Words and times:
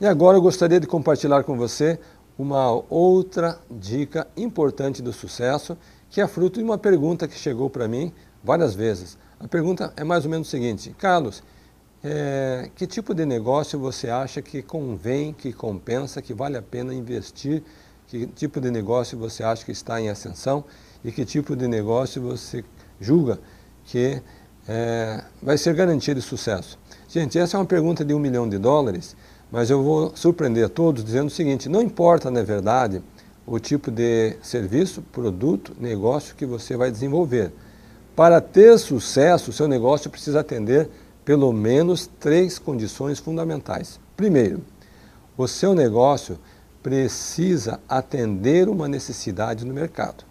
E 0.00 0.06
agora 0.06 0.38
eu 0.38 0.40
gostaria 0.40 0.80
de 0.80 0.86
compartilhar 0.86 1.44
com 1.44 1.58
você 1.58 1.98
uma 2.38 2.70
outra 2.88 3.60
dica 3.70 4.26
importante 4.34 5.02
do 5.02 5.12
sucesso, 5.12 5.76
que 6.08 6.22
é 6.22 6.26
fruto 6.26 6.58
de 6.58 6.64
uma 6.64 6.78
pergunta 6.78 7.28
que 7.28 7.36
chegou 7.36 7.68
para 7.68 7.86
mim 7.86 8.10
várias 8.42 8.74
vezes. 8.74 9.18
A 9.38 9.46
pergunta 9.46 9.92
é 9.98 10.02
mais 10.02 10.24
ou 10.24 10.30
menos 10.30 10.48
o 10.48 10.50
seguinte: 10.50 10.94
Carlos, 10.96 11.42
é, 12.02 12.70
que 12.74 12.86
tipo 12.86 13.14
de 13.14 13.26
negócio 13.26 13.78
você 13.78 14.08
acha 14.08 14.40
que 14.40 14.62
convém, 14.62 15.34
que 15.34 15.52
compensa, 15.52 16.22
que 16.22 16.32
vale 16.32 16.56
a 16.56 16.62
pena 16.62 16.94
investir? 16.94 17.62
Que 18.06 18.26
tipo 18.26 18.58
de 18.58 18.70
negócio 18.70 19.18
você 19.18 19.44
acha 19.44 19.66
que 19.66 19.72
está 19.72 20.00
em 20.00 20.08
ascensão 20.08 20.64
e 21.04 21.12
que 21.12 21.26
tipo 21.26 21.54
de 21.54 21.68
negócio 21.68 22.22
você 22.22 22.64
julga 22.98 23.38
que 23.84 24.22
é, 24.66 25.22
vai 25.42 25.58
ser 25.58 25.74
garantido 25.74 26.22
sucesso? 26.22 26.78
Gente, 27.06 27.38
essa 27.38 27.58
é 27.58 27.60
uma 27.60 27.66
pergunta 27.66 28.02
de 28.02 28.14
um 28.14 28.18
milhão 28.18 28.48
de 28.48 28.56
dólares 28.56 29.14
mas 29.50 29.70
eu 29.70 29.82
vou 29.82 30.12
surpreender 30.14 30.64
a 30.64 30.68
todos 30.68 31.04
dizendo 31.04 31.28
o 31.28 31.30
seguinte: 31.30 31.68
não 31.68 31.82
importa, 31.82 32.30
na 32.30 32.42
verdade, 32.42 33.02
o 33.46 33.58
tipo 33.58 33.90
de 33.90 34.36
serviço, 34.42 35.02
produto, 35.02 35.74
negócio 35.80 36.34
que 36.36 36.46
você 36.46 36.76
vai 36.76 36.90
desenvolver. 36.90 37.52
Para 38.14 38.40
ter 38.40 38.78
sucesso, 38.78 39.50
o 39.50 39.52
seu 39.52 39.66
negócio 39.66 40.10
precisa 40.10 40.40
atender 40.40 40.88
pelo 41.24 41.52
menos 41.52 42.08
três 42.18 42.58
condições 42.58 43.18
fundamentais. 43.18 43.98
Primeiro, 44.16 44.60
o 45.36 45.48
seu 45.48 45.74
negócio 45.74 46.38
precisa 46.82 47.80
atender 47.88 48.68
uma 48.68 48.88
necessidade 48.88 49.64
no 49.64 49.74
mercado. 49.74 50.24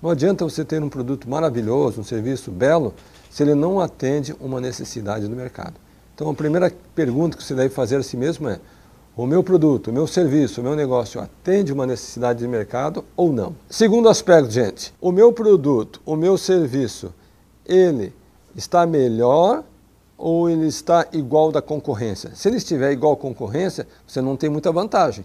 Não 0.00 0.10
adianta 0.10 0.44
você 0.44 0.64
ter 0.64 0.82
um 0.82 0.88
produto 0.88 1.28
maravilhoso, 1.28 2.00
um 2.00 2.04
serviço 2.04 2.50
belo, 2.50 2.94
se 3.30 3.42
ele 3.42 3.54
não 3.54 3.80
atende 3.80 4.34
uma 4.40 4.60
necessidade 4.60 5.26
no 5.28 5.36
mercado. 5.36 5.74
Então, 6.16 6.30
a 6.30 6.34
primeira 6.34 6.72
pergunta 6.94 7.36
que 7.36 7.44
você 7.44 7.54
deve 7.54 7.68
fazer 7.68 7.96
a 7.96 8.02
si 8.02 8.16
mesmo 8.16 8.48
é: 8.48 8.58
o 9.14 9.26
meu 9.26 9.44
produto, 9.44 9.88
o 9.88 9.92
meu 9.92 10.06
serviço, 10.06 10.62
o 10.62 10.64
meu 10.64 10.74
negócio 10.74 11.20
atende 11.20 11.74
uma 11.74 11.86
necessidade 11.86 12.38
de 12.38 12.48
mercado 12.48 13.04
ou 13.14 13.34
não? 13.34 13.54
Segundo 13.68 14.08
aspecto, 14.08 14.50
gente, 14.50 14.94
o 14.98 15.12
meu 15.12 15.30
produto, 15.30 16.00
o 16.06 16.16
meu 16.16 16.38
serviço, 16.38 17.12
ele 17.66 18.14
está 18.56 18.86
melhor 18.86 19.62
ou 20.16 20.48
ele 20.48 20.66
está 20.66 21.06
igual 21.12 21.52
da 21.52 21.60
concorrência? 21.60 22.34
Se 22.34 22.48
ele 22.48 22.56
estiver 22.56 22.92
igual 22.92 23.12
à 23.12 23.16
concorrência, 23.18 23.86
você 24.06 24.22
não 24.22 24.38
tem 24.38 24.48
muita 24.48 24.72
vantagem. 24.72 25.22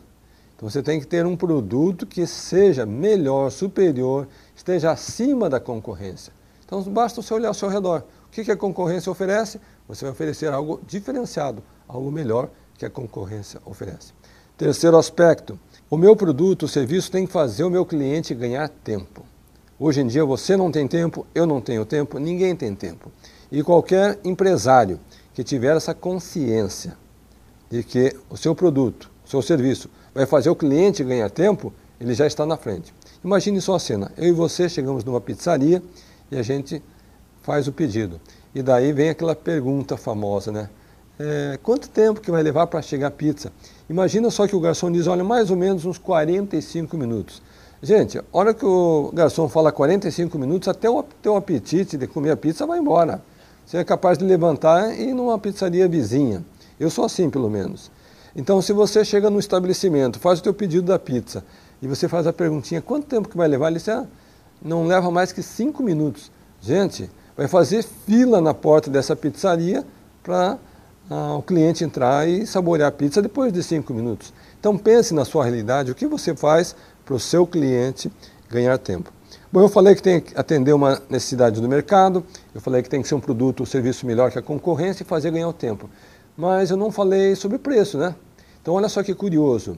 Então 0.57 0.69
você 0.69 0.83
tem 0.83 0.99
que 0.99 1.07
ter 1.07 1.25
um 1.25 1.37
produto 1.37 2.05
que 2.05 2.27
seja 2.27 2.85
melhor, 2.85 3.49
superior, 3.49 4.27
esteja 4.53 4.91
acima 4.91 5.49
da 5.49 5.57
concorrência. 5.57 6.33
Então 6.65 6.83
basta 6.83 7.21
você 7.21 7.33
olhar 7.33 7.47
ao 7.47 7.53
seu 7.53 7.69
redor. 7.69 8.03
O 8.27 8.31
que 8.31 8.51
a 8.51 8.57
concorrência 8.57 9.11
oferece? 9.11 9.59
Você 9.91 10.05
vai 10.05 10.13
oferecer 10.13 10.47
algo 10.53 10.79
diferenciado, 10.87 11.61
algo 11.85 12.09
melhor 12.09 12.49
que 12.77 12.85
a 12.85 12.89
concorrência 12.89 13.59
oferece. 13.65 14.13
Terceiro 14.57 14.95
aspecto, 14.95 15.59
o 15.89 15.97
meu 15.97 16.15
produto, 16.15 16.63
o 16.63 16.67
serviço 16.67 17.11
tem 17.11 17.27
que 17.27 17.33
fazer 17.33 17.65
o 17.65 17.69
meu 17.69 17.85
cliente 17.85 18.33
ganhar 18.33 18.69
tempo. 18.69 19.25
Hoje 19.77 19.99
em 19.99 20.07
dia 20.07 20.23
você 20.23 20.55
não 20.55 20.71
tem 20.71 20.87
tempo, 20.87 21.27
eu 21.35 21.45
não 21.45 21.59
tenho 21.59 21.83
tempo, 21.83 22.19
ninguém 22.19 22.55
tem 22.55 22.73
tempo. 22.73 23.11
E 23.51 23.61
qualquer 23.61 24.17
empresário 24.23 24.97
que 25.33 25.43
tiver 25.43 25.75
essa 25.75 25.93
consciência 25.93 26.95
de 27.69 27.83
que 27.83 28.15
o 28.29 28.37
seu 28.37 28.55
produto, 28.55 29.11
o 29.25 29.29
seu 29.29 29.41
serviço 29.41 29.89
vai 30.15 30.25
fazer 30.25 30.49
o 30.49 30.55
cliente 30.55 31.03
ganhar 31.03 31.29
tempo, 31.29 31.73
ele 31.99 32.13
já 32.13 32.25
está 32.25 32.45
na 32.45 32.55
frente. 32.55 32.93
Imagine 33.21 33.59
só 33.59 33.75
a 33.75 33.79
cena, 33.79 34.09
eu 34.17 34.29
e 34.29 34.31
você 34.31 34.69
chegamos 34.69 35.03
numa 35.03 35.19
pizzaria 35.19 35.83
e 36.31 36.37
a 36.37 36.41
gente 36.41 36.81
faz 37.41 37.67
o 37.67 37.73
pedido. 37.73 38.21
E 38.53 38.61
daí 38.61 38.91
vem 38.91 39.09
aquela 39.09 39.35
pergunta 39.35 39.95
famosa, 39.95 40.51
né? 40.51 40.69
É, 41.19 41.59
quanto 41.61 41.87
tempo 41.87 42.19
que 42.19 42.31
vai 42.31 42.41
levar 42.41 42.67
para 42.67 42.81
chegar 42.81 43.07
a 43.07 43.11
pizza? 43.11 43.51
Imagina 43.89 44.29
só 44.29 44.47
que 44.47 44.55
o 44.55 44.59
garçom 44.59 44.91
diz, 44.91 45.07
olha, 45.07 45.23
mais 45.23 45.51
ou 45.51 45.57
menos 45.57 45.85
uns 45.85 45.97
45 45.97 46.97
minutos. 46.97 47.41
Gente, 47.81 48.17
a 48.17 48.23
hora 48.31 48.53
que 48.53 48.65
o 48.65 49.11
garçom 49.13 49.47
fala 49.47 49.71
45 49.71 50.37
minutos, 50.37 50.67
até 50.67 50.89
o 50.89 51.03
teu 51.21 51.35
apetite 51.35 51.97
de 51.97 52.07
comer 52.07 52.31
a 52.31 52.37
pizza 52.37 52.65
vai 52.65 52.79
embora. 52.79 53.21
Você 53.65 53.77
é 53.77 53.83
capaz 53.83 54.17
de 54.17 54.25
levantar 54.25 54.93
e 54.97 55.09
ir 55.09 55.13
numa 55.13 55.39
pizzaria 55.39 55.87
vizinha. 55.87 56.43
Eu 56.79 56.89
sou 56.89 57.05
assim, 57.05 57.29
pelo 57.29 57.49
menos. 57.49 57.91
Então, 58.35 58.61
se 58.61 58.73
você 58.73 59.05
chega 59.05 59.29
no 59.29 59.39
estabelecimento, 59.39 60.19
faz 60.19 60.39
o 60.39 60.43
teu 60.43 60.53
pedido 60.53 60.87
da 60.87 60.99
pizza 60.99 61.43
e 61.81 61.87
você 61.87 62.07
faz 62.07 62.27
a 62.27 62.33
perguntinha, 62.33 62.81
quanto 62.81 63.07
tempo 63.07 63.29
que 63.29 63.37
vai 63.37 63.47
levar? 63.47 63.67
Ele 63.67 63.77
diz, 63.77 63.89
ah, 63.89 64.05
não 64.61 64.85
leva 64.85 65.09
mais 65.09 65.31
que 65.31 65.41
5 65.41 65.81
minutos. 65.81 66.31
Gente, 66.61 67.09
vai 67.35 67.47
fazer 67.47 67.83
fila 67.83 68.41
na 68.41 68.53
porta 68.53 68.89
dessa 68.89 69.15
pizzaria 69.15 69.85
para 70.23 70.57
ah, 71.09 71.35
o 71.35 71.41
cliente 71.41 71.83
entrar 71.83 72.27
e 72.27 72.45
saborear 72.45 72.89
a 72.89 72.91
pizza 72.91 73.21
depois 73.21 73.51
de 73.51 73.61
cinco 73.63 73.93
minutos. 73.93 74.33
Então 74.59 74.77
pense 74.77 75.13
na 75.13 75.25
sua 75.25 75.43
realidade, 75.43 75.91
o 75.91 75.95
que 75.95 76.07
você 76.07 76.35
faz 76.35 76.75
para 77.03 77.15
o 77.15 77.19
seu 77.19 77.45
cliente 77.47 78.11
ganhar 78.49 78.77
tempo. 78.77 79.11
Bom, 79.51 79.61
eu 79.61 79.69
falei 79.69 79.95
que 79.95 80.01
tem 80.01 80.21
que 80.21 80.37
atender 80.37 80.71
uma 80.71 81.01
necessidade 81.09 81.59
do 81.59 81.67
mercado, 81.67 82.23
eu 82.53 82.61
falei 82.61 82.81
que 82.81 82.89
tem 82.89 83.01
que 83.01 83.07
ser 83.07 83.15
um 83.15 83.19
produto 83.19 83.61
ou 83.61 83.65
serviço 83.65 84.05
melhor 84.05 84.31
que 84.31 84.39
a 84.39 84.41
concorrência 84.41 85.03
e 85.03 85.05
fazer 85.05 85.31
ganhar 85.31 85.49
o 85.49 85.53
tempo. 85.53 85.89
Mas 86.37 86.71
eu 86.71 86.77
não 86.77 86.91
falei 86.91 87.35
sobre 87.35 87.57
preço, 87.57 87.97
né? 87.97 88.15
Então 88.61 88.73
olha 88.75 88.87
só 88.87 89.03
que 89.03 89.13
curioso. 89.13 89.77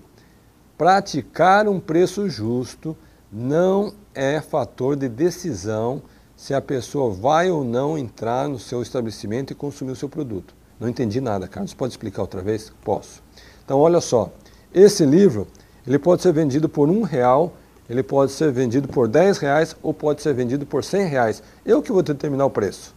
Praticar 0.78 1.68
um 1.68 1.80
preço 1.80 2.30
justo 2.30 2.96
não 3.32 3.94
é 4.14 4.42
fator 4.42 4.96
de 4.96 5.10
decisão 5.10 6.04
se 6.36 6.54
a 6.54 6.62
pessoa 6.62 7.14
vai 7.14 7.50
ou 7.50 7.64
não 7.64 7.98
entrar 7.98 8.48
no 8.48 8.60
seu 8.60 8.82
estabelecimento 8.82 9.52
e 9.52 9.56
consumir 9.56 9.92
o 9.92 9.96
seu 9.96 10.10
produto. 10.10 10.56
Não 10.80 10.90
entendi 10.90 11.22
nada, 11.22 11.48
Carlos. 11.48 11.74
Pode 11.74 11.94
explicar 11.94 12.22
outra 12.22 12.42
vez? 12.42 12.72
Posso. 12.84 13.24
Então, 13.64 13.80
olha 13.80 14.02
só. 14.02 14.32
Esse 14.74 15.06
livro, 15.06 15.48
ele 15.86 16.00
pode 16.00 16.22
ser 16.22 16.34
vendido 16.34 16.68
por 16.68 16.90
um 16.90 17.04
real, 17.04 17.54
ele 17.90 18.02
pode 18.02 18.32
ser 18.32 18.52
vendido 18.52 18.88
por 18.88 19.08
10 19.08 19.38
reais 19.38 19.76
ou 19.84 19.94
pode 19.94 20.22
ser 20.22 20.34
vendido 20.34 20.66
por 20.66 20.84
100 20.84 21.08
reais. 21.08 21.44
Eu 21.66 21.82
que 21.82 21.92
vou 21.92 22.02
determinar 22.02 22.46
o 22.46 22.50
preço. 22.50 22.96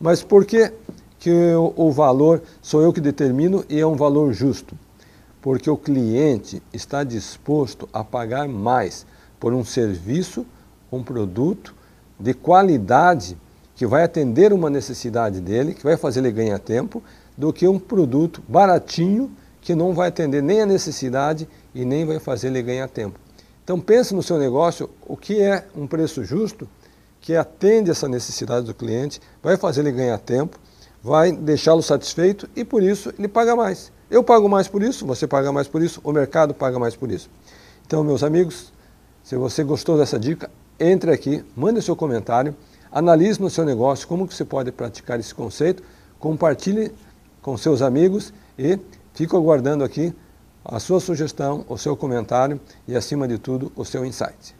Mas 0.00 0.22
por 0.22 0.44
que, 0.44 0.72
que 1.18 1.30
o, 1.54 1.72
o 1.76 1.90
valor 1.90 2.42
sou 2.60 2.82
eu 2.82 2.92
que 2.92 3.00
determino 3.00 3.64
e 3.68 3.80
é 3.80 3.86
um 3.86 3.96
valor 3.96 4.32
justo? 4.32 4.76
Porque 5.40 5.70
o 5.70 5.76
cliente 5.76 6.62
está 6.72 7.02
disposto 7.02 7.88
a 7.92 8.04
pagar 8.04 8.48
mais 8.48 9.06
por 9.38 9.52
um 9.54 9.64
serviço, 9.64 10.44
um 10.90 11.02
produto 11.02 11.74
de 12.18 12.34
qualidade 12.34 13.36
que 13.74 13.86
vai 13.86 14.02
atender 14.02 14.52
uma 14.52 14.70
necessidade 14.70 15.40
dele, 15.40 15.74
que 15.74 15.84
vai 15.84 15.96
fazer 15.96 16.20
ele 16.20 16.32
ganhar 16.32 16.58
tempo, 16.58 17.02
do 17.36 17.52
que 17.52 17.68
um 17.68 17.78
produto 17.78 18.42
baratinho 18.48 19.30
que 19.60 19.74
não 19.74 19.92
vai 19.92 20.08
atender 20.08 20.42
nem 20.42 20.62
a 20.62 20.66
necessidade 20.66 21.48
e 21.74 21.84
nem 21.84 22.06
vai 22.06 22.18
fazer 22.18 22.48
ele 22.48 22.62
ganhar 22.62 22.88
tempo. 22.88 23.18
Então 23.62 23.80
pense 23.80 24.14
no 24.14 24.22
seu 24.22 24.38
negócio 24.38 24.88
o 25.06 25.16
que 25.16 25.42
é 25.42 25.66
um 25.76 25.86
preço 25.86 26.24
justo 26.24 26.68
que 27.20 27.34
atende 27.34 27.90
essa 27.90 28.08
necessidade 28.08 28.64
do 28.64 28.72
cliente, 28.72 29.20
vai 29.42 29.56
fazer 29.56 29.80
ele 29.80 29.90
ganhar 29.90 30.18
tempo, 30.18 30.58
vai 31.02 31.32
deixá-lo 31.32 31.82
satisfeito 31.82 32.48
e 32.54 32.64
por 32.64 32.82
isso 32.82 33.12
ele 33.18 33.26
paga 33.26 33.56
mais. 33.56 33.92
Eu 34.08 34.22
pago 34.22 34.48
mais 34.48 34.68
por 34.68 34.82
isso, 34.82 35.04
você 35.04 35.26
paga 35.26 35.50
mais 35.50 35.66
por 35.66 35.82
isso, 35.82 36.00
o 36.04 36.12
mercado 36.12 36.54
paga 36.54 36.78
mais 36.78 36.94
por 36.94 37.10
isso. 37.10 37.28
Então, 37.84 38.04
meus 38.04 38.22
amigos, 38.22 38.72
se 39.24 39.34
você 39.36 39.64
gostou 39.64 39.98
dessa 39.98 40.18
dica, 40.18 40.48
entre 40.80 41.12
aqui, 41.12 41.44
mande 41.54 41.80
seu 41.82 41.94
comentário, 41.94 42.54
analise 42.90 43.40
no 43.40 43.50
seu 43.50 43.64
negócio 43.64 44.08
como 44.08 44.26
que 44.26 44.34
você 44.34 44.44
pode 44.44 44.72
praticar 44.72 45.20
esse 45.20 45.34
conceito, 45.34 45.82
compartilhe 46.18 46.92
com 47.42 47.56
seus 47.56 47.82
amigos 47.82 48.32
e 48.58 48.78
fico 49.14 49.36
aguardando 49.36 49.84
aqui 49.84 50.14
a 50.64 50.80
sua 50.80 50.98
sugestão, 50.98 51.64
o 51.68 51.78
seu 51.78 51.96
comentário 51.96 52.60
e, 52.88 52.96
acima 52.96 53.28
de 53.28 53.38
tudo, 53.38 53.70
o 53.76 53.84
seu 53.84 54.04
insight. 54.04 54.55